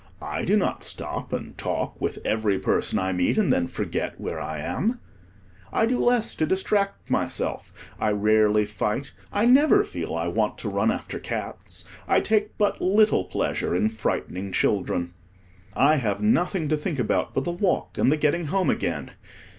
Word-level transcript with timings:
I 0.19 0.45
do 0.45 0.57
not 0.57 0.81
stop 0.81 1.31
and 1.31 1.55
talk 1.59 2.01
with 2.01 2.17
every 2.25 2.57
person 2.57 2.97
I 2.97 3.13
meet, 3.13 3.37
and 3.37 3.53
then 3.53 3.67
forget 3.67 4.19
where 4.19 4.39
I 4.41 4.57
am. 4.57 4.99
I 5.71 5.85
do 5.85 5.99
less 5.99 6.33
to 6.37 6.47
distract 6.47 7.11
myself: 7.11 7.71
I 7.99 8.09
rarely 8.11 8.65
fight, 8.65 9.11
I 9.31 9.45
never 9.45 9.83
feel 9.83 10.15
I 10.15 10.25
want 10.27 10.57
to 10.57 10.69
run 10.69 10.89
after 10.89 11.19
cats, 11.19 11.85
I 12.07 12.19
take 12.19 12.57
but 12.57 12.81
little 12.81 13.25
pleasure 13.25 13.75
in 13.75 13.89
frightening 13.89 14.51
children. 14.53 15.13
I 15.75 15.97
have 15.97 16.19
nothing 16.19 16.67
to 16.69 16.77
think 16.77 16.97
about 16.97 17.35
but 17.35 17.43
the 17.43 17.51
walk, 17.51 17.99
and 17.99 18.11
the 18.11 18.17
getting 18.17 18.45
home 18.45 18.71
again. 18.71 19.11